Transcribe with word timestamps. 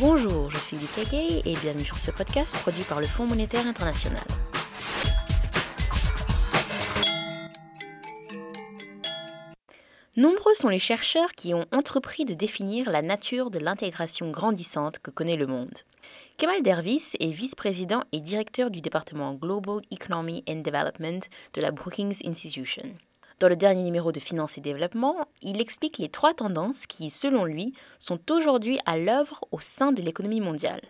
Bonjour, 0.00 0.50
je 0.50 0.56
suis 0.56 0.78
Lika 0.78 1.04
Gay 1.04 1.42
et 1.44 1.54
bienvenue 1.56 1.84
sur 1.84 1.98
ce 1.98 2.10
podcast 2.10 2.56
produit 2.56 2.84
par 2.84 3.00
le 3.00 3.06
Fonds 3.06 3.26
monétaire 3.26 3.66
international. 3.66 4.24
Nombreux 10.16 10.54
sont 10.54 10.70
les 10.70 10.78
chercheurs 10.78 11.32
qui 11.32 11.52
ont 11.52 11.66
entrepris 11.70 12.24
de 12.24 12.32
définir 12.32 12.90
la 12.90 13.02
nature 13.02 13.50
de 13.50 13.58
l'intégration 13.58 14.30
grandissante 14.30 15.00
que 15.00 15.10
connaît 15.10 15.36
le 15.36 15.46
monde. 15.46 15.74
Kemal 16.38 16.62
Dervis 16.62 17.10
est 17.20 17.30
vice-président 17.30 18.02
et 18.12 18.20
directeur 18.20 18.70
du 18.70 18.80
département 18.80 19.34
Global 19.34 19.82
Economy 19.90 20.42
and 20.48 20.62
Development 20.62 21.28
de 21.52 21.60
la 21.60 21.72
Brookings 21.72 22.26
Institution. 22.26 22.94
Dans 23.40 23.48
le 23.48 23.56
dernier 23.56 23.82
numéro 23.82 24.12
de 24.12 24.20
Finance 24.20 24.58
et 24.58 24.60
Développement, 24.60 25.16
il 25.40 25.62
explique 25.62 25.96
les 25.96 26.10
trois 26.10 26.34
tendances 26.34 26.86
qui, 26.86 27.08
selon 27.08 27.46
lui, 27.46 27.72
sont 27.98 28.20
aujourd'hui 28.30 28.78
à 28.84 28.98
l'œuvre 28.98 29.40
au 29.50 29.60
sein 29.60 29.92
de 29.92 30.02
l'économie 30.02 30.42
mondiale. 30.42 30.82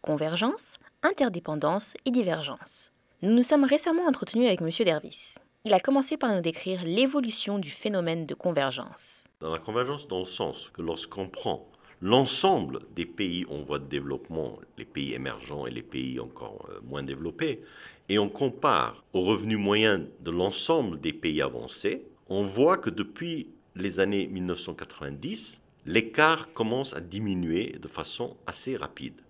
Convergence, 0.00 0.78
interdépendance 1.04 1.94
et 2.04 2.10
divergence. 2.10 2.90
Nous 3.22 3.32
nous 3.32 3.44
sommes 3.44 3.62
récemment 3.62 4.02
entretenus 4.02 4.48
avec 4.48 4.62
M. 4.62 4.70
Dervis. 4.84 5.36
Il 5.64 5.74
a 5.74 5.78
commencé 5.78 6.16
par 6.16 6.34
nous 6.34 6.40
décrire 6.40 6.82
l'évolution 6.84 7.60
du 7.60 7.70
phénomène 7.70 8.26
de 8.26 8.34
convergence. 8.34 9.28
Dans 9.38 9.52
la 9.52 9.60
convergence, 9.60 10.08
dans 10.08 10.18
le 10.18 10.24
sens 10.24 10.70
que 10.70 10.82
lorsqu'on 10.82 11.28
prend 11.28 11.68
l'ensemble 12.02 12.80
des 12.96 13.06
pays 13.06 13.46
en 13.48 13.62
voie 13.62 13.78
de 13.78 13.86
développement, 13.86 14.58
les 14.76 14.84
pays 14.84 15.14
émergents 15.14 15.66
et 15.66 15.70
les 15.70 15.82
pays 15.82 16.18
encore 16.18 16.68
euh, 16.68 16.80
moins 16.82 17.04
développés, 17.04 17.62
et 18.08 18.18
on 18.18 18.28
compare 18.28 19.04
au 19.12 19.22
revenu 19.22 19.56
moyen 19.56 20.04
de 20.20 20.30
l'ensemble 20.32 21.00
des 21.00 21.12
pays 21.12 21.40
avancés, 21.40 22.04
on 22.28 22.42
voit 22.42 22.76
que 22.76 22.90
depuis 22.90 23.48
les 23.76 24.00
années 24.00 24.26
1990, 24.26 25.62
l'écart 25.86 26.52
commence 26.52 26.92
à 26.92 27.00
diminuer 27.00 27.76
de 27.80 27.88
façon 27.88 28.36
assez 28.46 28.76
rapide. 28.76 29.20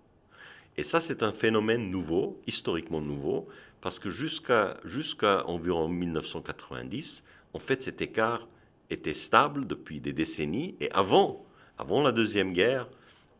Et 0.75 0.83
ça, 0.83 0.99
c'est 0.99 1.21
un 1.21 1.31
phénomène 1.31 1.91
nouveau, 1.91 2.41
historiquement 2.47 3.01
nouveau, 3.01 3.47
parce 3.81 3.99
que 3.99 4.09
jusqu'à 4.09 5.43
environ 5.45 5.87
1990, 5.87 7.23
en 7.53 7.59
fait, 7.59 7.83
cet 7.83 8.01
écart 8.01 8.47
était 8.89 9.13
stable 9.13 9.67
depuis 9.67 9.99
des 9.99 10.13
décennies, 10.13 10.75
et 10.79 10.89
avant, 10.91 11.45
avant 11.77 12.01
la 12.01 12.11
Deuxième 12.11 12.53
Guerre, 12.53 12.87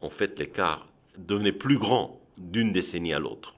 en 0.01 0.09
fait, 0.09 0.39
l'écart 0.39 0.87
devenait 1.17 1.51
plus 1.51 1.77
grand 1.77 2.19
d'une 2.37 2.73
décennie 2.73 3.13
à 3.13 3.19
l'autre. 3.19 3.55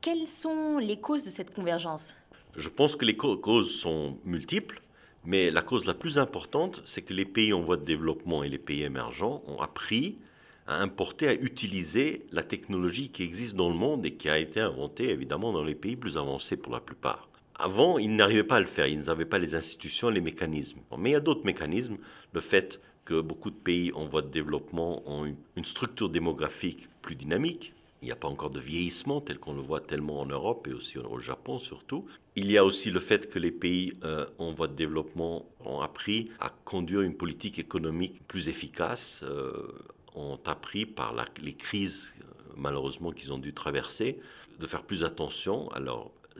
Quelles 0.00 0.26
sont 0.26 0.78
les 0.78 0.98
causes 0.98 1.24
de 1.24 1.30
cette 1.30 1.54
convergence? 1.54 2.14
Je 2.56 2.68
pense 2.68 2.96
que 2.96 3.04
les 3.04 3.16
causes 3.16 3.74
sont 3.74 4.18
multiples, 4.24 4.82
mais 5.24 5.50
la 5.50 5.62
cause 5.62 5.86
la 5.86 5.94
plus 5.94 6.18
importante, 6.18 6.82
c'est 6.86 7.02
que 7.02 7.12
les 7.12 7.24
pays 7.24 7.52
en 7.52 7.60
voie 7.60 7.76
de 7.76 7.84
développement 7.84 8.42
et 8.42 8.48
les 8.48 8.58
pays 8.58 8.82
émergents 8.82 9.42
ont 9.46 9.60
appris 9.60 10.18
à 10.66 10.80
importer, 10.80 11.28
à 11.28 11.34
utiliser 11.34 12.26
la 12.32 12.42
technologie 12.42 13.10
qui 13.10 13.22
existe 13.22 13.54
dans 13.54 13.68
le 13.68 13.76
monde 13.76 14.04
et 14.04 14.14
qui 14.14 14.28
a 14.28 14.38
été 14.38 14.60
inventée 14.60 15.10
évidemment 15.10 15.52
dans 15.52 15.62
les 15.62 15.74
pays 15.74 15.96
plus 15.96 16.16
avancés 16.16 16.56
pour 16.56 16.72
la 16.72 16.80
plupart. 16.80 17.28
Avant, 17.58 17.98
ils 17.98 18.14
n'arrivaient 18.14 18.44
pas 18.44 18.56
à 18.56 18.60
le 18.60 18.66
faire, 18.66 18.86
ils 18.86 18.98
n'avaient 18.98 19.24
pas 19.24 19.38
les 19.38 19.54
institutions, 19.54 20.10
les 20.10 20.20
mécanismes. 20.20 20.80
Mais 20.98 21.10
il 21.10 21.12
y 21.12 21.16
a 21.16 21.20
d'autres 21.20 21.46
mécanismes. 21.46 21.96
Le 22.32 22.40
fait 22.40 22.80
que 23.06 23.20
beaucoup 23.22 23.50
de 23.50 23.56
pays 23.56 23.92
en 23.94 24.04
voie 24.04 24.20
de 24.20 24.28
développement 24.28 25.02
ont 25.08 25.24
une 25.56 25.64
structure 25.64 26.10
démographique 26.10 26.88
plus 27.00 27.14
dynamique, 27.14 27.72
il 28.02 28.06
n'y 28.06 28.12
a 28.12 28.16
pas 28.16 28.28
encore 28.28 28.50
de 28.50 28.60
vieillissement 28.60 29.20
tel 29.20 29.38
qu'on 29.38 29.54
le 29.54 29.62
voit 29.62 29.80
tellement 29.80 30.20
en 30.20 30.26
Europe 30.26 30.68
et 30.68 30.72
aussi 30.72 30.98
au 30.98 31.18
Japon 31.18 31.58
surtout. 31.58 32.04
Il 32.34 32.50
y 32.50 32.58
a 32.58 32.64
aussi 32.64 32.90
le 32.90 33.00
fait 33.00 33.28
que 33.30 33.38
les 33.38 33.50
pays 33.50 33.94
euh, 34.04 34.26
en 34.38 34.52
voie 34.52 34.68
de 34.68 34.74
développement 34.74 35.46
ont 35.64 35.80
appris 35.80 36.30
à 36.38 36.50
conduire 36.64 37.00
une 37.00 37.16
politique 37.16 37.58
économique 37.58 38.26
plus 38.28 38.48
efficace, 38.48 39.24
euh, 39.24 39.72
ont 40.14 40.38
appris 40.44 40.84
par 40.84 41.14
les 41.42 41.54
crises 41.54 42.14
euh, 42.20 42.24
malheureusement 42.56 43.12
qu'ils 43.12 43.32
ont 43.32 43.38
dû 43.38 43.54
traverser, 43.54 44.18
de 44.60 44.66
faire 44.66 44.82
plus 44.82 45.02
attention 45.02 45.70
à 45.72 45.80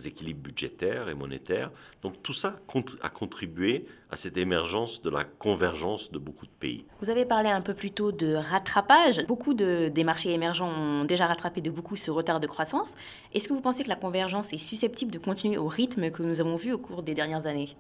équilibres 0.04 0.42
budgétaires 0.42 1.08
et 1.08 1.14
monétaires. 1.14 1.70
Donc 2.02 2.22
tout 2.22 2.32
ça 2.32 2.56
a 3.02 3.08
contribué 3.08 3.86
à 4.10 4.16
cette 4.16 4.36
émergence 4.36 5.02
de 5.02 5.10
la 5.10 5.24
convergence 5.24 6.10
de 6.12 6.18
beaucoup 6.18 6.46
de 6.46 6.50
pays. 6.50 6.84
Vous 7.00 7.10
avez 7.10 7.24
parlé 7.24 7.48
un 7.48 7.60
peu 7.60 7.74
plus 7.74 7.90
tôt 7.90 8.12
de 8.12 8.34
rattrapage. 8.34 9.26
Beaucoup 9.26 9.54
de, 9.54 9.88
des 9.88 10.04
marchés 10.04 10.32
émergents 10.32 10.68
ont 10.68 11.04
déjà 11.04 11.26
rattrapé 11.26 11.60
de 11.60 11.70
beaucoup 11.70 11.96
ce 11.96 12.10
retard 12.10 12.40
de 12.40 12.46
croissance. 12.46 12.94
Est-ce 13.32 13.48
que 13.48 13.54
vous 13.54 13.60
pensez 13.60 13.82
que 13.84 13.88
la 13.88 13.96
convergence 13.96 14.52
est 14.52 14.58
susceptible 14.58 15.10
de 15.10 15.18
continuer 15.18 15.58
au 15.58 15.68
rythme 15.68 16.10
que 16.10 16.22
nous 16.22 16.40
avons 16.40 16.56
vu 16.56 16.72
au 16.72 16.78
cours 16.78 17.02
des 17.02 17.14
dernières 17.14 17.46
années? 17.46 17.76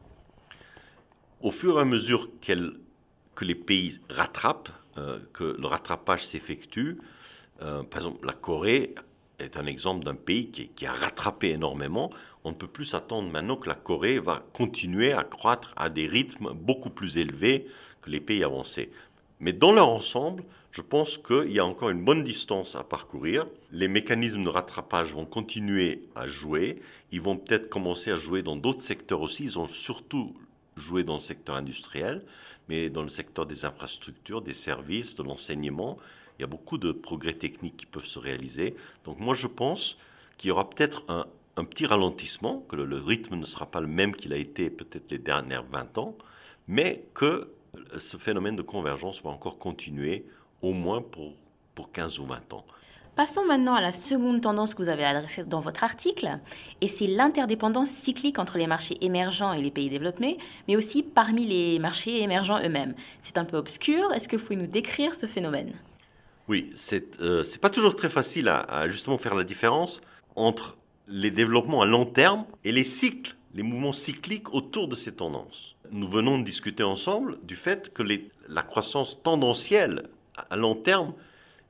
Au 1.40 1.50
fur 1.50 1.78
et 1.78 1.82
à 1.82 1.84
mesure 1.84 2.30
que 2.40 3.44
les 3.44 3.54
pays 3.54 4.00
rattrapent, 4.08 4.70
euh, 4.98 5.18
que 5.32 5.56
le 5.58 5.66
rattrapage 5.66 6.24
s'effectue, 6.26 6.98
euh, 7.62 7.82
par 7.82 8.00
exemple 8.00 8.26
la 8.26 8.32
Corée 8.32 8.94
est 9.38 9.56
un 9.56 9.66
exemple 9.66 10.04
d'un 10.04 10.14
pays 10.14 10.50
qui, 10.50 10.86
a 10.86 10.92
rattrapé 10.92 11.50
énormément. 11.50 12.10
On 12.44 12.50
ne 12.50 12.56
peut 12.56 12.66
plus 12.66 12.84
s'attendre 12.84 13.30
maintenant 13.30 13.56
que 13.56 13.68
la 13.68 13.74
Corée 13.74 14.18
va 14.18 14.42
continuer 14.52 15.12
à 15.12 15.24
croître 15.24 15.72
à 15.76 15.90
des 15.90 16.06
rythmes 16.06 16.52
beaucoup 16.52 16.90
plus 16.90 17.18
élevés 17.18 17.66
que 18.02 18.10
les 18.10 18.20
pays 18.20 18.44
avancés. 18.44 18.90
Mais 19.40 19.52
dans 19.52 19.72
leur 19.72 19.88
ensemble, 19.88 20.44
je 20.70 20.82
pense 20.82 21.18
qu'il 21.18 21.52
y 21.52 21.58
a 21.58 21.64
encore 21.64 21.90
une 21.90 22.04
bonne 22.04 22.24
distance 22.24 22.74
à 22.74 22.84
parcourir. 22.84 23.46
Les 23.72 23.88
mécanismes 23.88 24.44
de 24.44 24.48
rattrapage 24.48 25.12
vont 25.12 25.24
continuer 25.24 26.02
à 26.14 26.28
jouer. 26.28 26.80
Ils 27.12 27.20
vont 27.20 27.36
peut-être 27.36 27.68
commencer 27.68 28.10
à 28.10 28.16
jouer 28.16 28.42
dans 28.42 28.56
d'autres 28.56 28.82
secteurs 28.82 29.20
aussi. 29.20 29.44
Ils 29.44 29.58
ont 29.58 29.66
surtout 29.66 30.34
joué 30.76 31.04
dans 31.04 31.14
le 31.14 31.20
secteur 31.20 31.56
industriel, 31.56 32.22
mais 32.68 32.90
dans 32.90 33.02
le 33.02 33.08
secteur 33.08 33.46
des 33.46 33.64
infrastructures, 33.64 34.42
des 34.42 34.52
services, 34.52 35.14
de 35.14 35.22
l'enseignement. 35.22 35.96
Il 36.38 36.42
y 36.42 36.44
a 36.44 36.48
beaucoup 36.48 36.78
de 36.78 36.92
progrès 36.92 37.32
techniques 37.32 37.76
qui 37.78 37.86
peuvent 37.86 38.06
se 38.06 38.18
réaliser. 38.18 38.74
Donc 39.04 39.18
moi, 39.18 39.34
je 39.34 39.46
pense 39.46 39.96
qu'il 40.36 40.48
y 40.48 40.50
aura 40.50 40.68
peut-être 40.68 41.04
un, 41.08 41.26
petit 41.64 41.86
ralentissement, 41.86 42.60
que 42.68 42.76
le, 42.76 42.98
rythme 42.98 43.36
ne 43.36 43.46
sera 43.46 43.66
pas 43.66 43.80
le 43.80 43.86
même 43.86 44.14
qu'il 44.14 44.34
a 44.34 44.36
été 44.36 44.68
peut-être 44.68 45.10
les 45.10 45.18
dernières 45.18 45.64
20 45.64 45.96
ans, 45.98 46.16
mais 46.68 47.04
que 47.14 47.50
ce 47.96 48.18
phénomène 48.18 48.56
de 48.56 48.62
convergence 48.62 49.22
va 49.22 49.30
encore 49.30 49.58
continuer 49.58 50.26
au 50.60 50.72
moins 50.72 51.00
pour, 51.00 51.34
pour 51.74 51.92
15 51.92 52.18
ou 52.18 52.26
20 52.26 52.52
ans. 52.52 52.66
Passons 53.16 53.46
maintenant 53.46 53.74
à 53.74 53.80
la 53.80 53.92
seconde 53.92 54.42
tendance 54.42 54.74
que 54.74 54.82
vous 54.82 54.90
avez 54.90 55.06
adressée 55.06 55.42
dans 55.42 55.60
votre 55.60 55.82
article, 55.82 56.38
et 56.82 56.88
c'est 56.88 57.06
l'interdépendance 57.06 57.88
cyclique 57.88 58.38
entre 58.38 58.58
les 58.58 58.66
marchés 58.66 58.98
émergents 59.00 59.54
et 59.54 59.62
les 59.62 59.70
pays 59.70 59.88
développés, 59.88 60.36
mais 60.68 60.76
aussi 60.76 61.02
parmi 61.02 61.46
les 61.46 61.78
marchés 61.78 62.20
émergents 62.20 62.60
eux-mêmes. 62.62 62.94
C'est 63.22 63.38
un 63.38 63.46
peu 63.46 63.56
obscur, 63.56 64.12
est-ce 64.12 64.28
que 64.28 64.36
vous 64.36 64.42
pouvez 64.42 64.56
nous 64.56 64.66
décrire 64.66 65.14
ce 65.14 65.24
phénomène? 65.24 65.72
Oui, 66.46 66.70
c'est 66.76 67.18
euh, 67.22 67.42
pas 67.62 67.70
toujours 67.70 67.96
très 67.96 68.10
facile 68.10 68.48
à, 68.48 68.86
justement 68.90 69.16
faire 69.16 69.34
la 69.34 69.44
différence 69.44 70.02
entre 70.34 70.76
les 71.08 71.30
développements 71.30 71.80
à 71.80 71.86
long 71.86 72.04
terme 72.04 72.44
et 72.64 72.72
les 72.72 72.84
cycles, 72.84 73.34
les 73.54 73.62
mouvements 73.62 73.94
cycliques 73.94 74.52
autour 74.52 74.88
de 74.88 74.94
ces 74.94 75.12
tendances. 75.12 75.74
Nous 75.90 76.06
venons 76.06 76.38
de 76.38 76.44
discuter 76.44 76.82
ensemble 76.82 77.38
du 77.44 77.56
fait 77.56 77.94
que 77.94 78.02
la 78.46 78.62
croissance 78.62 79.22
tendancielle 79.22 80.10
à 80.50 80.56
long 80.56 80.74
terme 80.74 81.14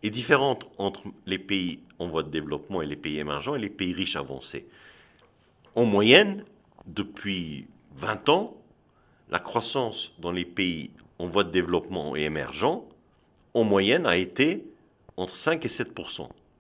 est 0.07 0.11
différente 0.11 0.67
entre 0.79 1.03
les 1.27 1.39
pays 1.39 1.81
en 1.99 2.09
voie 2.09 2.23
de 2.23 2.31
développement 2.31 2.83
et 2.83 2.87
les 2.87 2.97
pays 2.97 3.19
émergents 3.19 3.55
et 3.55 3.61
les 3.61 3.71
pays 3.71 3.93
riches 3.93 4.17
avancés. 4.17 4.67
En 5.75 5.85
moyenne, 5.85 6.45
depuis 6.87 7.67
20 7.97 8.29
ans, 8.29 8.57
la 9.31 9.39
croissance 9.39 10.13
dans 10.19 10.33
les 10.33 10.45
pays 10.45 10.91
en 11.19 11.27
voie 11.27 11.45
de 11.45 11.51
développement 11.51 12.17
et 12.17 12.23
émergents 12.23 12.87
en 13.57 13.65
moyenne, 13.65 14.07
a 14.07 14.19
été 14.19 14.67
entre 15.17 15.35
5 15.35 15.65
et 15.65 15.69
7 15.69 15.89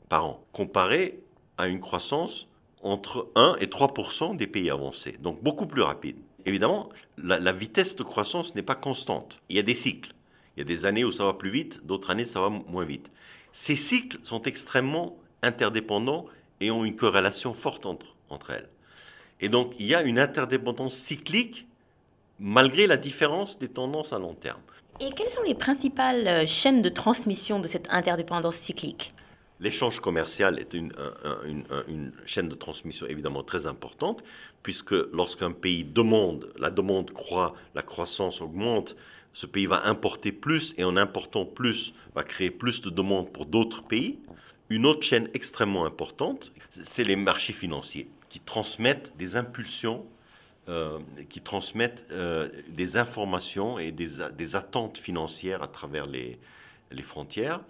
par 0.08 0.24
an, 0.24 0.40
comparé 0.52 1.20
à 1.58 1.68
une 1.68 1.78
croissance 1.78 2.48
entre 2.82 3.28
1 3.34 3.56
et 3.60 3.66
3% 3.66 4.34
des 4.34 4.46
pays 4.46 4.70
avancés, 4.70 5.18
donc 5.20 5.42
beaucoup 5.42 5.66
plus 5.66 5.82
rapide. 5.82 6.16
Évidemment, 6.46 6.88
la, 7.18 7.52
vitesse 7.52 7.96
de 7.96 8.02
croissance 8.02 8.54
n'est 8.54 8.62
pas 8.62 8.76
constante. 8.76 9.40
Il 9.50 9.56
y 9.56 9.58
a 9.58 9.62
des 9.62 9.74
cycles. 9.74 10.14
Il 10.56 10.60
y 10.60 10.62
a 10.62 10.64
des 10.64 10.86
années 10.86 11.04
où 11.04 11.12
ça 11.12 11.24
va 11.24 11.34
plus 11.34 11.50
vite, 11.50 11.84
d'autres 11.84 12.10
années 12.10 12.24
ça 12.24 12.40
va 12.40 12.48
moins 12.48 12.84
vite. 12.84 13.10
Ces 13.52 13.76
cycles 13.76 14.18
sont 14.22 14.42
extrêmement 14.42 15.16
interdépendants 15.42 16.26
et 16.60 16.70
ont 16.70 16.84
une 16.84 16.96
corrélation 16.96 17.52
forte 17.52 17.84
entre, 17.86 18.14
entre 18.30 18.50
elles. 18.50 18.68
Et 19.40 19.48
donc 19.48 19.74
il 19.78 19.86
y 19.86 19.94
a 19.94 20.02
une 20.02 20.18
interdépendance 20.18 20.94
cyclique 20.94 21.66
malgré 22.38 22.86
la 22.86 22.96
différence 22.96 23.58
des 23.58 23.68
tendances 23.68 24.12
à 24.12 24.18
long 24.18 24.34
terme. 24.34 24.60
Et 24.98 25.10
quelles 25.10 25.30
sont 25.30 25.42
les 25.42 25.54
principales 25.54 26.26
euh, 26.26 26.46
chaînes 26.46 26.80
de 26.80 26.88
transmission 26.88 27.60
de 27.60 27.66
cette 27.66 27.86
interdépendance 27.90 28.56
cyclique? 28.56 29.12
L'échange 29.60 30.00
commercial 30.00 30.58
est 30.58 30.74
une, 30.74 30.92
une, 31.88 32.12
chaîne 32.26 32.48
de 32.48 32.54
transmission 32.54 33.06
évidemment 33.06 33.42
très 33.42 33.66
importante, 33.66 34.22
puisque 34.62 34.94
lorsqu'un 35.12 35.50
pays 35.50 35.82
demande, 35.82 36.52
la 36.58 36.68
demande 36.68 37.10
croît, 37.10 37.54
la 37.74 37.80
croissance 37.80 38.42
augmente, 38.42 38.96
ce 39.36 39.44
pays 39.44 39.66
va 39.66 39.84
importer 39.84 40.32
plus 40.32 40.72
et 40.78 40.84
en 40.84 40.96
important 40.96 41.44
plus, 41.44 41.92
va 42.14 42.24
créer 42.24 42.50
plus 42.50 42.80
de 42.80 42.88
demandes 42.88 43.30
pour 43.30 43.44
d'autres 43.44 43.82
pays. 43.82 44.18
Une 44.70 44.86
autre 44.86 45.02
chaîne 45.02 45.28
extrêmement 45.34 45.84
importante, 45.84 46.52
c'est 46.70 47.04
les 47.04 47.16
marchés 47.16 47.52
financiers 47.52 48.08
qui 48.30 48.40
transmettent 48.40 49.12
des 49.18 49.36
impulsions 49.36 50.06
euh, 50.70 50.98
qui 51.28 51.42
transmettent 51.42 52.06
euh, 52.12 52.48
des 52.68 52.96
informations 52.96 53.78
et 53.78 53.92
des, 53.92 54.56
attentes 54.56 54.96
financières 54.96 55.62
à 55.62 55.68
travers 55.68 56.06
les, 56.06 56.38
les, 56.90 57.02
frontières. 57.02 57.60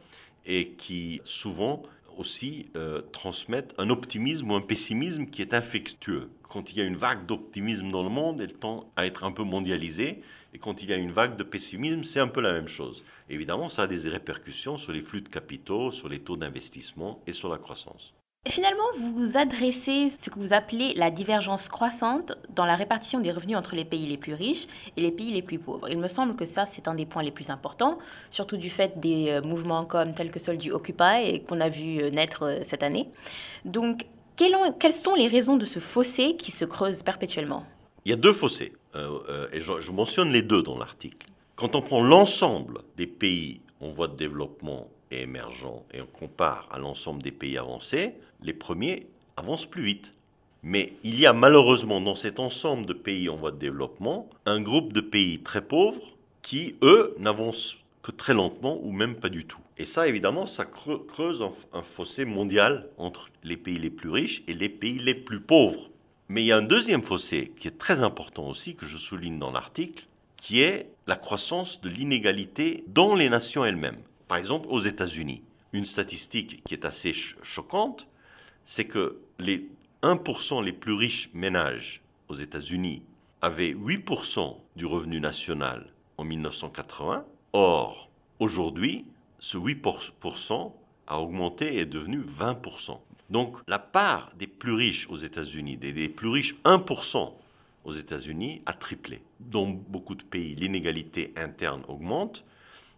et 0.46 0.68
qui 0.78 1.20
souvent 1.24 1.82
aussi 2.18 2.68
euh, 2.76 3.02
transmettent 3.12 3.74
un 3.78 3.90
optimisme 3.90 4.50
ou 4.50 4.54
un 4.54 4.60
pessimisme 4.60 5.26
qui 5.26 5.42
est 5.42 5.54
infectueux. 5.54 6.30
Quand 6.42 6.72
il 6.72 6.78
y 6.78 6.80
a 6.80 6.84
une 6.84 6.96
vague 6.96 7.26
d'optimisme 7.26 7.90
dans 7.90 8.02
le 8.02 8.08
monde, 8.08 8.40
elle 8.40 8.54
tend 8.54 8.90
à 8.96 9.06
être 9.06 9.24
un 9.24 9.32
peu 9.32 9.42
mondialisée. 9.42 10.22
Et 10.54 10.58
quand 10.58 10.82
il 10.82 10.88
y 10.88 10.92
a 10.92 10.96
une 10.96 11.12
vague 11.12 11.36
de 11.36 11.42
pessimisme, 11.42 12.04
c'est 12.04 12.20
un 12.20 12.28
peu 12.28 12.40
la 12.40 12.52
même 12.52 12.68
chose. 12.68 13.04
Évidemment, 13.28 13.68
ça 13.68 13.82
a 13.82 13.86
des 13.86 14.08
répercussions 14.08 14.76
sur 14.76 14.92
les 14.92 15.02
flux 15.02 15.20
de 15.20 15.28
capitaux, 15.28 15.90
sur 15.90 16.08
les 16.08 16.20
taux 16.20 16.36
d'investissement 16.36 17.20
et 17.26 17.32
sur 17.32 17.48
la 17.48 17.58
croissance. 17.58 18.14
Finalement, 18.48 18.84
vous 18.98 19.36
adressez 19.36 20.08
ce 20.08 20.30
que 20.30 20.38
vous 20.38 20.52
appelez 20.52 20.94
la 20.94 21.10
divergence 21.10 21.68
croissante 21.68 22.32
dans 22.54 22.64
la 22.64 22.76
répartition 22.76 23.18
des 23.18 23.32
revenus 23.32 23.56
entre 23.56 23.74
les 23.74 23.84
pays 23.84 24.06
les 24.06 24.16
plus 24.16 24.34
riches 24.34 24.66
et 24.96 25.00
les 25.00 25.10
pays 25.10 25.32
les 25.32 25.42
plus 25.42 25.58
pauvres. 25.58 25.88
Il 25.88 25.98
me 25.98 26.06
semble 26.06 26.36
que 26.36 26.44
ça, 26.44 26.64
c'est 26.64 26.86
un 26.86 26.94
des 26.94 27.06
points 27.06 27.24
les 27.24 27.32
plus 27.32 27.50
importants, 27.50 27.98
surtout 28.30 28.56
du 28.56 28.70
fait 28.70 29.00
des 29.00 29.30
euh, 29.30 29.42
mouvements 29.42 29.84
comme 29.84 30.14
tels 30.14 30.30
que 30.30 30.38
celui 30.38 30.58
du 30.58 30.70
Occupy 30.70 31.42
qu'on 31.48 31.60
a 31.60 31.68
vu 31.68 32.00
euh, 32.00 32.10
naître 32.10 32.44
euh, 32.44 32.58
cette 32.62 32.84
année. 32.84 33.08
Donc, 33.64 34.06
quelles 34.36 34.92
sont 34.92 35.14
les 35.14 35.26
raisons 35.26 35.56
de 35.56 35.64
ce 35.64 35.80
fossé 35.80 36.36
qui 36.36 36.52
se 36.52 36.64
creuse 36.64 37.02
perpétuellement? 37.02 37.64
Il 38.04 38.10
y 38.10 38.12
a 38.12 38.16
deux 38.16 38.34
fossés, 38.34 38.74
et 38.94 39.58
je 39.58 39.90
mentionne 39.90 40.30
les 40.30 40.42
deux 40.42 40.62
dans 40.62 40.78
l'article. 40.78 41.26
Quand 41.56 41.74
on 41.74 41.80
prend 41.80 42.02
l'ensemble 42.02 42.82
des 42.98 43.06
pays 43.06 43.60
en 43.80 43.88
voie 43.88 44.08
de 44.08 44.14
développement 44.14 44.88
et 45.10 45.22
émergents 45.22 45.84
et 45.92 46.00
on 46.00 46.06
compare 46.06 46.68
à 46.70 46.78
l'ensemble 46.78 47.22
des 47.22 47.32
pays 47.32 47.58
avancés, 47.58 48.14
les 48.42 48.52
premiers 48.52 49.06
avancent 49.36 49.66
plus 49.66 49.82
vite. 49.82 50.14
Mais 50.62 50.94
il 51.04 51.20
y 51.20 51.26
a 51.26 51.32
malheureusement 51.32 52.00
dans 52.00 52.16
cet 52.16 52.40
ensemble 52.40 52.86
de 52.86 52.92
pays 52.92 53.28
en 53.28 53.36
voie 53.36 53.52
de 53.52 53.58
développement 53.58 54.28
un 54.46 54.60
groupe 54.60 54.92
de 54.92 55.00
pays 55.00 55.40
très 55.40 55.62
pauvres 55.62 56.16
qui, 56.42 56.76
eux, 56.82 57.14
n'avancent 57.18 57.78
que 58.02 58.10
très 58.10 58.34
lentement 58.34 58.78
ou 58.82 58.92
même 58.92 59.16
pas 59.16 59.28
du 59.28 59.46
tout. 59.46 59.60
Et 59.78 59.84
ça, 59.84 60.08
évidemment, 60.08 60.46
ça 60.46 60.64
creuse 60.64 61.42
un, 61.72 61.82
fossé 61.82 62.24
mondial 62.24 62.88
entre 62.98 63.28
les 63.44 63.56
pays 63.56 63.78
les 63.78 63.90
plus 63.90 64.10
riches 64.10 64.42
et 64.46 64.54
les 64.54 64.68
pays 64.68 64.98
les 64.98 65.14
plus 65.14 65.40
pauvres. 65.40 65.90
Mais 66.28 66.42
il 66.42 66.46
y 66.46 66.52
a 66.52 66.56
un 66.56 66.62
deuxième 66.62 67.02
fossé 67.02 67.52
qui 67.60 67.68
est 67.68 67.78
très 67.78 68.02
important 68.02 68.48
aussi, 68.48 68.74
que 68.74 68.86
je 68.86 68.96
souligne 68.96 69.38
dans 69.38 69.52
l'article, 69.52 70.06
qui 70.36 70.60
est 70.62 70.88
la 71.06 71.16
croissance 71.16 71.80
de 71.80 71.88
l'inégalité 71.88 72.84
dans 72.88 73.14
les 73.14 73.28
nations 73.28 73.64
elles-mêmes. 73.64 73.98
Par 74.28 74.38
exemple, 74.38 74.66
aux 74.70 74.80
États-Unis, 74.80 75.42
une 75.72 75.84
statistique 75.84 76.62
qui 76.64 76.74
est 76.74 76.84
assez 76.84 77.12
choquante, 77.12 78.08
c'est 78.64 78.86
que 78.86 79.20
les 79.38 79.68
1% 80.02 80.64
les 80.64 80.72
plus 80.72 80.94
riches 80.94 81.30
ménages 81.32 82.02
aux 82.28 82.34
États-Unis 82.34 83.02
avaient 83.40 83.72
8% 83.72 84.56
du 84.76 84.86
revenu 84.86 85.20
national 85.20 85.86
en 86.18 86.24
1980. 86.24 87.24
Or, 87.52 88.08
aujourd'hui, 88.38 89.04
ce 89.38 89.58
8% 89.58 90.72
a 91.06 91.20
augmenté 91.20 91.74
et 91.74 91.80
est 91.80 91.86
devenu 91.86 92.20
20%. 92.20 92.98
Donc 93.30 93.58
la 93.66 93.78
part 93.78 94.32
des 94.38 94.46
plus 94.46 94.72
riches 94.72 95.08
aux 95.08 95.16
États-Unis, 95.16 95.76
des, 95.76 95.92
des, 95.92 96.08
plus 96.08 96.28
riches 96.28 96.54
1% 96.64 97.32
aux 97.84 97.92
États-Unis, 97.92 98.62
a 98.66 98.72
triplé. 98.72 99.22
Dans 99.40 99.66
beaucoup 99.66 100.14
de 100.14 100.22
pays, 100.22 100.54
l'inégalité 100.54 101.32
interne 101.36 101.82
augmente 101.88 102.44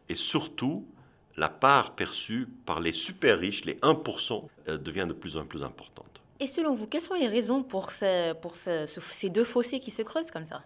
et 0.09 0.15
surtout, 0.15 0.87
la 1.39 1.49
part 1.49 1.95
perçue 1.95 2.49
par 2.67 2.81
les 2.81 2.93
super 2.93 3.39
riches, 3.39 3.65
les 3.65 3.77
1%, 3.77 4.45
euh, 4.69 4.77
devient 4.77 5.07
de 5.09 5.15
plus 5.15 5.37
en 5.37 5.45
plus 5.45 5.63
importante. 5.63 6.21
Et 6.41 6.47
selon 6.47 6.75
vous, 6.75 6.87
quelles 6.87 7.01
sont 7.01 7.15
les 7.15 7.29
raisons 7.29 7.63
pour, 7.63 7.91
pour 8.43 8.57
ces 8.57 9.31
deux 9.31 9.45
fossés 9.45 9.81
qui 9.81 9.91
se 9.91 10.03
creusent 10.03 10.31
comme 10.31 10.45
ça? 10.45 10.63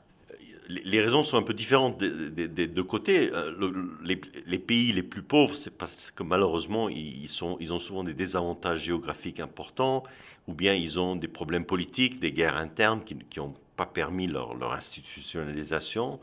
Les 0.69 1.01
raisons 1.01 1.23
sont 1.23 1.37
un 1.37 1.43
peu 1.43 1.55
différentes 1.55 1.99
des, 1.99 2.67
deux 2.67 2.85
côtés. 2.85 3.31
Euh, 3.33 3.73
les, 4.05 4.59
pays 4.59 4.93
les 4.93 5.03
plus 5.03 5.23
pauvres, 5.23 5.55
c'est 5.55 5.77
parce 5.77 6.11
que 6.11 6.23
malheureusement, 6.23 6.89
ils, 6.89 7.29
sont, 7.29 7.57
ils 7.61 7.73
ont 7.73 7.79
souvent 7.79 8.05
des 8.05 8.15
désavantages 8.15 8.85
géographiques 8.85 9.41
importants, 9.41 10.03
ou 10.47 10.55
bien 10.55 10.75
ils 10.75 10.99
ont 10.99 11.17
des 11.17 11.29
problèmes 11.29 11.67
politiques, 11.67 12.21
des 12.21 12.33
guerres 12.33 12.57
internes 12.57 13.03
qui 13.03 13.17
n'ont 13.39 13.55
pas 13.77 13.87
permis 13.87 14.27
leur, 14.27 14.55
leur 14.55 14.73
institutionnalisation. 14.73 16.21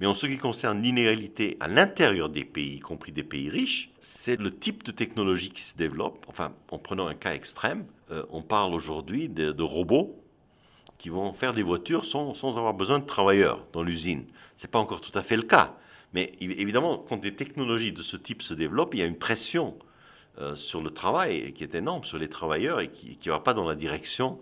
Mais 0.00 0.06
en 0.06 0.14
ce 0.14 0.26
qui 0.26 0.38
concerne 0.38 0.82
l'inégalité 0.82 1.56
à 1.60 1.68
l'intérieur 1.68 2.28
des 2.28 2.44
pays, 2.44 2.76
y 2.76 2.80
compris 2.80 3.12
des 3.12 3.22
pays 3.22 3.48
riches, 3.48 3.90
c'est 4.00 4.38
le 4.40 4.50
type 4.50 4.82
de 4.82 4.90
technologie 4.90 5.50
qui 5.50 5.62
se 5.62 5.76
développe. 5.76 6.24
Enfin, 6.28 6.52
en 6.70 6.78
prenant 6.78 7.06
un 7.06 7.14
cas 7.14 7.34
extrême, 7.34 7.86
euh, 8.10 8.24
on 8.30 8.42
parle 8.42 8.74
aujourd'hui 8.74 9.28
de, 9.28 9.62
robots 9.62 10.20
qui 10.98 11.08
vont 11.08 11.32
faire 11.32 11.52
des 11.52 11.62
voitures 11.62 12.04
sans, 12.04 12.34
sans 12.34 12.58
avoir 12.58 12.74
besoin 12.74 12.98
de 12.98 13.04
travailleurs 13.04 13.64
dans 13.72 13.82
l'usine. 13.82 14.24
Ce 14.56 14.66
n'est 14.66 14.70
pas 14.70 14.78
encore 14.78 15.00
tout 15.00 15.16
à 15.16 15.22
fait 15.22 15.36
le 15.36 15.42
cas. 15.42 15.76
Mais 16.12 16.32
évidemment, 16.40 16.98
quand 16.98 17.16
des 17.16 17.34
technologies 17.34 17.92
de 17.92 18.02
ce 18.02 18.16
type 18.16 18.42
se 18.42 18.54
développent, 18.54 18.94
il 18.94 19.00
y 19.00 19.02
a 19.02 19.06
une 19.06 19.18
pression 19.18 19.76
euh, 20.38 20.54
sur 20.54 20.80
le 20.80 20.90
travail 20.90 21.52
qui 21.52 21.62
est 21.62 21.74
énorme, 21.74 22.04
sur 22.04 22.18
les 22.18 22.28
travailleurs 22.28 22.80
et 22.80 22.88
qui 22.88 23.18
ne 23.24 23.30
va 23.30 23.40
pas 23.40 23.54
dans 23.54 23.68
la 23.68 23.74
direction 23.74 24.38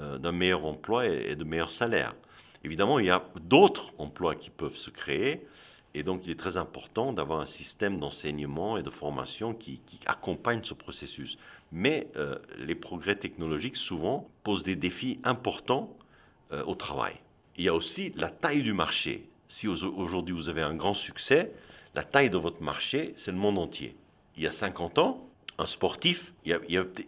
euh, 0.00 0.18
d'un 0.18 0.32
meilleur 0.32 0.64
emploi 0.64 1.06
et 1.06 1.36
de 1.36 1.44
meilleurs 1.44 1.70
salaires. 1.70 2.14
Évidemment, 2.64 2.98
il 2.98 3.06
y 3.06 3.10
a 3.10 3.24
d'autres 3.40 3.92
emplois 3.98 4.34
qui 4.34 4.50
peuvent 4.50 4.76
se 4.76 4.90
créer. 4.90 5.46
Et 5.94 6.02
donc, 6.02 6.24
il 6.24 6.30
est 6.30 6.38
très 6.38 6.56
important 6.56 7.12
d'avoir 7.12 7.40
un 7.40 7.46
système 7.46 7.98
d'enseignement 7.98 8.78
et 8.78 8.82
de 8.82 8.90
formation 8.90 9.52
qui, 9.52 9.80
accompagne 10.06 10.60
ce 10.62 10.74
processus. 10.74 11.38
Mais 11.70 12.08
euh, 12.16 12.38
les 12.58 12.74
progrès 12.74 13.16
technologiques, 13.16 13.76
souvent, 13.76 14.28
posent 14.42 14.62
des 14.62 14.76
défis 14.76 15.20
importants 15.24 15.96
euh, 16.52 16.64
au 16.64 16.74
travail. 16.74 17.14
Il 17.56 17.64
y 17.64 17.68
a 17.68 17.74
aussi 17.74 18.12
la 18.16 18.28
taille 18.28 18.62
du 18.62 18.72
marché. 18.72 19.28
Si 19.48 19.68
aujourd'hui 19.68 20.34
vous 20.34 20.48
avez 20.48 20.62
un 20.62 20.74
grand 20.74 20.94
succès, 20.94 21.52
la 21.94 22.02
taille 22.02 22.30
de 22.30 22.38
votre 22.38 22.62
marché, 22.62 23.12
c'est 23.16 23.32
le 23.32 23.36
monde 23.36 23.58
entier. 23.58 23.94
Il 24.38 24.42
y 24.42 24.46
a 24.46 24.50
50 24.50 24.96
ans, 24.98 25.28
un 25.58 25.66
sportif, 25.66 26.32
il 26.46 26.58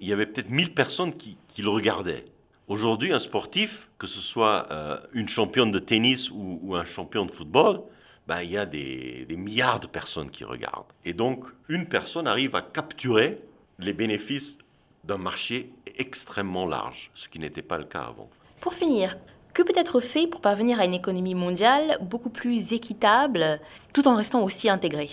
y 0.00 0.12
avait 0.12 0.26
peut-être 0.26 0.50
1000 0.50 0.74
personnes 0.74 1.14
qui 1.16 1.38
le 1.62 1.70
regardaient. 1.70 2.26
Aujourd'hui, 2.66 3.12
un 3.12 3.18
sportif, 3.18 3.88
que 3.98 4.06
ce 4.06 4.20
soit 4.20 4.66
euh, 4.70 4.98
une 5.12 5.28
championne 5.28 5.70
de 5.70 5.78
tennis 5.78 6.30
ou, 6.30 6.74
un 6.74 6.84
champion 6.84 7.26
de 7.26 7.30
football, 7.30 7.82
ben, 8.26 8.40
il 8.40 8.52
y 8.52 8.56
a 8.56 8.64
des, 8.64 9.26
des, 9.28 9.36
milliards 9.36 9.80
de 9.80 9.86
personnes 9.86 10.30
qui 10.30 10.44
regardent. 10.44 10.92
Et 11.04 11.12
donc, 11.12 11.44
une 11.68 11.86
personne 11.86 12.26
arrive 12.26 12.56
à 12.56 12.62
capturer 12.62 13.38
les 13.78 13.92
bénéfices 13.92 14.56
d'un 15.04 15.18
marché 15.18 15.74
extrêmement 15.98 16.66
large, 16.66 17.10
ce 17.14 17.28
qui 17.28 17.38
n'était 17.38 17.60
pas 17.60 17.76
le 17.76 17.84
cas 17.84 18.04
avant. 18.08 18.30
Pour 18.60 18.72
finir, 18.72 19.16
que 19.52 19.62
peut 19.62 19.76
être 19.76 20.00
fait 20.00 20.26
pour 20.26 20.40
parvenir 20.40 20.80
à 20.80 20.86
une 20.86 20.94
économie 20.94 21.34
mondiale 21.34 21.98
beaucoup 22.00 22.30
plus 22.30 22.72
équitable 22.72 23.60
tout 23.92 24.08
en 24.08 24.16
restant 24.16 24.42
aussi 24.42 24.70
intégrée 24.70 25.10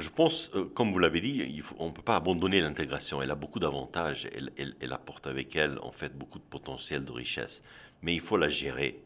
je 0.00 0.08
pense, 0.08 0.50
euh, 0.54 0.64
comme 0.64 0.92
vous 0.92 0.98
l'avez 0.98 1.20
dit, 1.20 1.62
on 1.78 1.86
ne 1.86 1.92
peut 1.92 2.02
pas 2.02 2.16
abandonner 2.16 2.60
l'intégration. 2.60 3.22
Elle 3.22 3.30
a 3.30 3.34
beaucoup 3.34 3.58
d'avantages. 3.58 4.28
Elle, 4.56 4.92
apporte 4.92 5.26
avec 5.26 5.54
elle, 5.56 5.78
en 5.82 5.92
fait, 5.92 6.16
beaucoup 6.16 6.38
de 6.38 6.44
potentiel 6.44 7.04
de 7.04 7.12
richesse. 7.12 7.62
Mais 8.02 8.14
il 8.14 8.20
faut 8.20 8.36
la 8.36 8.48
gérer. 8.48 9.02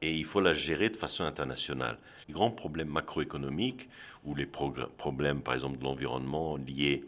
Et 0.00 0.14
il 0.14 0.24
faut 0.24 0.40
la 0.40 0.52
gérer 0.52 0.88
de 0.88 0.96
façon 0.96 1.24
internationale. 1.24 1.98
Les 2.28 2.34
grands 2.34 2.50
problèmes 2.50 2.88
macroéconomiques 2.88 3.88
ou 4.24 4.34
les 4.34 4.46
problèmes, 4.46 5.42
par 5.42 5.54
exemple, 5.54 5.78
de 5.78 5.84
l'environnement 5.84 6.56
liés 6.56 7.04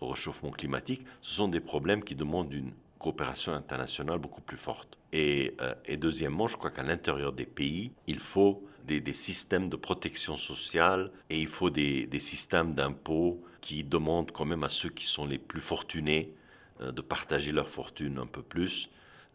au 0.00 0.08
réchauffement 0.08 0.50
climatique, 0.50 1.04
ce 1.20 1.34
sont 1.34 1.48
des 1.48 1.60
problèmes 1.60 2.02
qui 2.02 2.16
demandent 2.16 2.52
une 2.52 2.72
coopération 3.02 3.52
internationale 3.52 4.18
beaucoup 4.18 4.40
plus 4.40 4.56
forte. 4.56 4.96
Et, 5.12 5.54
euh, 5.60 5.74
et 5.84 5.96
deuxièmement, 5.96 6.46
je 6.46 6.56
crois 6.56 6.70
qu'à 6.70 6.84
l'intérieur 6.84 7.32
des 7.32 7.46
pays, 7.46 7.92
il 8.06 8.20
faut 8.20 8.64
des, 8.84 9.14
systèmes 9.14 9.68
de 9.68 9.76
protection 9.76 10.36
sociale 10.36 11.10
et 11.30 11.40
il 11.40 11.48
faut 11.48 11.70
des, 11.70 12.08
systèmes 12.18 12.74
d'impôts 12.74 13.42
qui 13.60 13.84
demandent 13.84 14.30
quand 14.32 14.44
même 14.44 14.64
à 14.64 14.68
ceux 14.68 14.88
qui 14.88 15.06
sont 15.06 15.26
les 15.26 15.38
plus 15.38 15.60
fortunés 15.60 16.34
euh, 16.80 16.92
de 16.92 17.00
partager 17.00 17.52
leur 17.52 17.68
fortune 17.68 18.18
un 18.18 18.26
peu 18.26 18.42
plus. 18.42 18.90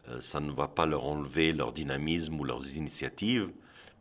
Euh, 0.08 0.20
ça 0.20 0.40
ne 0.40 0.50
va 0.50 0.68
pas 0.68 0.86
leur 0.86 1.04
enlever 1.04 1.52
leur 1.52 1.72
dynamisme 1.72 2.38
ou 2.40 2.44
leurs 2.44 2.76
initiatives, 2.76 3.50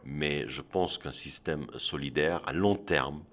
mais 0.03 0.47
je 0.47 0.61
pense 0.61 0.97
qu'un 0.97 1.11
système 1.11 1.67
solidaire 1.77 2.41
à 2.45 2.53
long 2.53 2.75
terme 2.75 3.23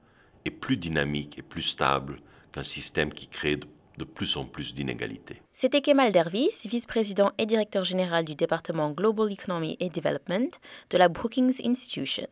est 0.45 0.51
plus 0.51 0.77
dynamique 0.77 1.39
et 1.39 1.43
plus 1.43 1.63
stable 1.63 2.19
qu'un 2.53 2.65
système 2.65 3.13
qui 3.13 3.29
crée 3.29 3.57
de 3.57 4.05
plus 4.05 4.37
en 4.37 4.45
plus 4.45 4.75
d'inégalités. 4.75 5.44
C'était 5.57 5.83
Kemal 5.83 6.11
Dervis, 6.11 6.51
vice-président 6.65 7.31
et 7.39 7.47
directeur 7.47 7.85
général 7.85 8.25
du 8.25 8.35
département 8.35 8.91
Global 8.91 9.33
Economy 9.33 9.79
and 9.81 9.91
Development 9.95 10.51
de 10.91 10.99
la 10.99 11.09
Brookings 11.09 11.65
Institution. 11.65 12.27